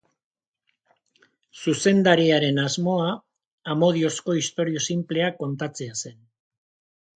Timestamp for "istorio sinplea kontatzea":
4.41-6.03